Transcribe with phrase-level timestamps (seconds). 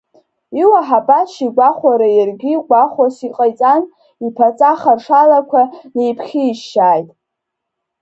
[0.61, 3.83] Иуа Ҳабашь игәахәара иаргьы гәахәас иҟаиҵан,
[4.25, 5.61] иԥаҵа харшалақәа
[5.95, 7.09] неиԥхьишьшьааит.